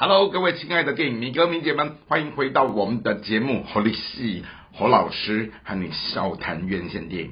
[0.00, 7.30] Hello，各位亲爱的电影迷歌迷姐们，欢迎回到我们的节目《侯立戏侯老师和你笑谈院线电影》。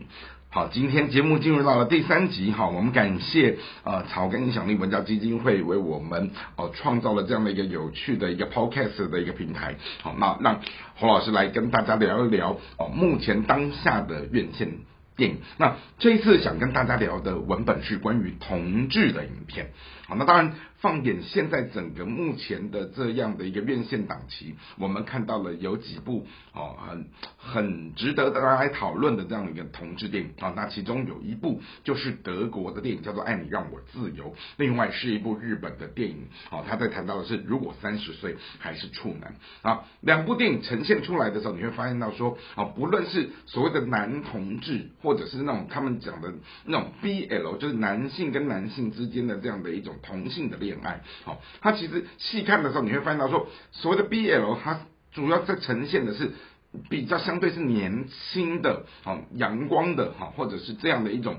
[0.51, 9.77] 好，今天节目进入到了第三集，哈，我们感谢呃草根影响力文教基金会为我们哦创造了这样的一个有趣的一个 podcast 的一个平台。
[10.03, 10.61] 好，那让
[10.97, 14.73] 侯老师来跟大家聊一聊哦，目前当下的院线。
[15.17, 19.71] 电影，那这一次想跟大家聊的文本是关于同志的影片。
[20.07, 27.07] 好，那当然放眼现在整个目前的这样的一个院线档期，我们看到了有几部哦很
[27.37, 30.53] 很值得大家来讨论的这样一个同志电影啊。
[30.57, 34.25] 那其中有一部就是德国的电影，叫做《爱你让我自由》；
[34.57, 39.85] 另外是一部日本的电影，哦，他在谈到的是如果三十岁还是处男啊。
[40.01, 44.77] 两部电影呈现出来的时候，你会发现到说，哦，不论是所谓的男同志。
[45.03, 51.01] 或者是那种他们讲的那种 BL，就是男性跟男性之间的这样的一种同性的恋爱。
[51.25, 54.81] 好，他其实细看的时候，你会发现到说，所谓的 BL，它
[55.13, 56.33] 主要在呈现的是
[56.91, 61.37] 比较相对是年轻的、好阳光的，哈，或者是这样的一种。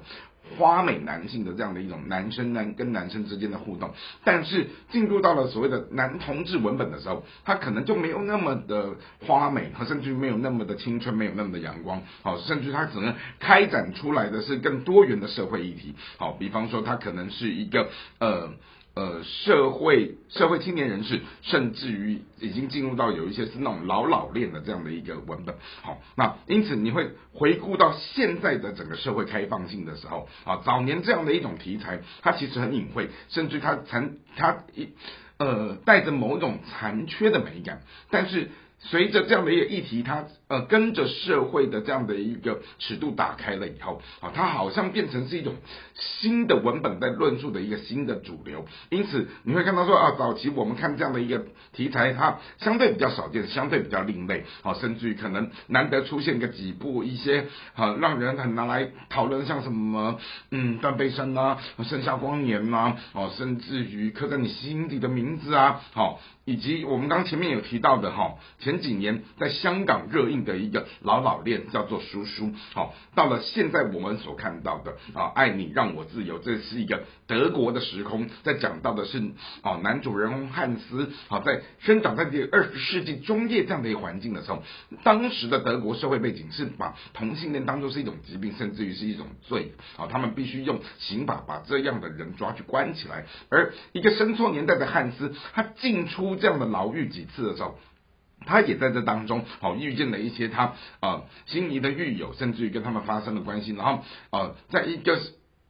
[0.58, 3.92] 花美男性的这样的一种男生男跟男生之间的互动，
[4.24, 18.50] 但是进入到了所谓的男同志文本的时候，他可能就没有那么的花美，和甚至没有那么的青春，没有那么的阳光，好，甚至他可能开展出来的是更多元的社会议题，好，比方说他可能是一个呃。
[18.98, 25.54] 呃，社会社会青年人士，甚至于已经进入到有一些是那种老老练的这样的一个文本。
[25.84, 34.90] 好，那因此你会回顾到现在的整个社会开放性的时候，啊，早年这样的一种题材，它其实很隐晦，甚至它残它一
[35.38, 38.50] 呃带着某种残缺的美感，但是。
[38.80, 45.56] 随着这样的一个议题，它呃跟着社会的这样的一个尺度打开了以后啊，它好像变成是一种
[45.96, 48.66] 新的文本在论述的一个新的主流。
[48.90, 60.20] 因此你会看到说啊，早期我们看这样的一个题材，它相对比较少见，相对比较另类啊，甚至于可能难得出现个几部一些啊让人很拿来讨论，像什么
[60.52, 66.22] 嗯断背山啊，盛夏光年啊，哦，甚至于刻在你心底的名字啊，好。
[66.48, 79.20] 以及我们刚前面有提到的哈，前几年在香港热映的一个老老练叫做《叔叔》，好，到了现在我们所看到的啊，爱你让我自由，这是一个德国的时空，在讲到的是
[79.62, 84.62] 啊，男主人公汉斯，好，在生长在这二十世纪中叶这样的一个环境的时候，
[85.04, 96.28] 当时的德国社会背景是把同性恋当作是一种疾病，甚至于是一种罪，啊，他们必须用刑法把这样的人抓去关起来，而一个生错年代的汉斯，他进出。
[96.38, 97.80] 这样的牢狱几次的时候，
[98.46, 105.20] 他也在这当中，好遇见了一些他啊心仪的狱友，甚至于跟他们发生了关系，然后啊，在一个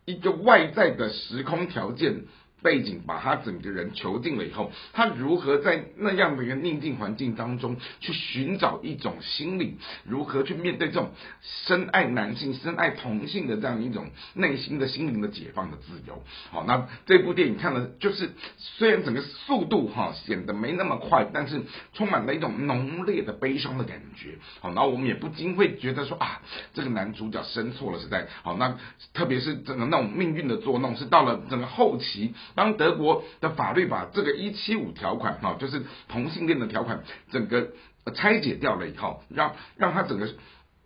[0.05, 2.25] 一个外在的时空条件。
[2.63, 9.77] 背景把他整个人囚禁了以后，他如何在那样的一个逆境环境当中去寻找一种心理？
[10.03, 16.23] 如何去面对这种深爱男性、深爱同性的这样一种内心的心灵的解放的自由？
[16.49, 21.61] 好，那这部电影看了，就是虽然整个速度哈显得没那么快，但是
[21.93, 24.35] 充满了一种浓烈的悲伤的感觉。
[24.61, 26.41] 好，那我们也不禁会觉得说啊，
[26.73, 28.27] 这个男主角生错了时代。
[28.41, 28.77] 好，那
[29.13, 32.33] 特别是整个那种命运的捉弄，是到了整个后期。
[32.55, 37.69] 当德国的法律把这个一七五条款哈，就是同性恋的条款，整个
[38.15, 40.27] 拆解掉了以后，让让他整个。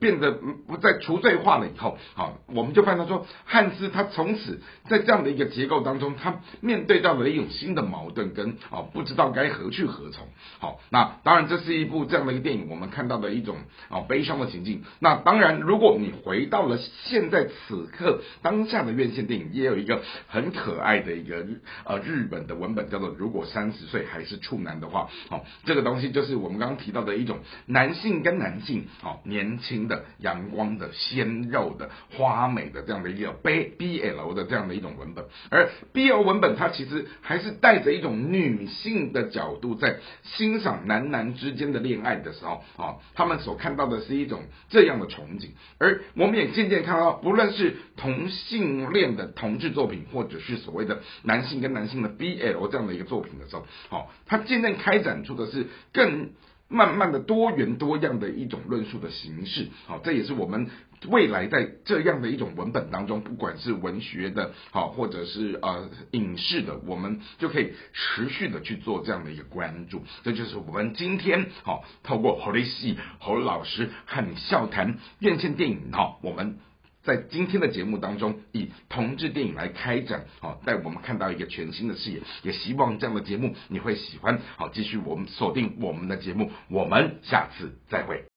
[0.01, 10.28] 变得不再除罪化了以后，好，我们就发现说，汉斯他从此在这样的一个结构当中，他面对到了一种新的矛盾，跟啊不知道该何去何从。
[10.57, 13.57] 好，那当然这是一部这样的一个电影，我们看到的一种
[13.89, 14.81] 啊悲伤的情境。
[14.97, 21.45] 那当然，如果你回到了现在此刻当下的院线电影，也有一个很可爱的一个
[21.85, 27.38] 呃日本的文本，叫做如果三十岁还是处男的话，好，这个东西就是我们刚刚提到的一种
[27.68, 29.91] 男性跟男性，好年轻。
[29.91, 56.30] 的阳光的鲜肉的花美的这样的一个 B B L 的这样的一种文本，而 B L 文本它其实还是带着一种女性的角度在欣赏男男之间的恋爱的时候啊，他们所看到的是一种这样的憧憬，而我们也渐渐看到，不论是同性恋的同志作品，或者是所谓的男性跟男性的 B L 这样的一个作品的时候，好，它渐渐开展出的是更。
[56.71, 60.69] 慢慢的多元多样的一种论述的形式，好，这也是我们
[61.09, 70.01] 未来在这样的一种文本当中，不管是文学的，好，或者是呃影视的，我们就可以持续的去做这样的一个关注。
[70.23, 76.57] 这就是我们今天好透过侯立戏侯老师和你笑谈院线电影哈，我们
[77.03, 82.21] 在今天的节目当中，以同志电影来开展，好，带我们看到一个全新的视野。
[82.44, 88.31] 也希望这样的节目你会喜欢，好，继续我们锁定我们的节目，我们下次再会。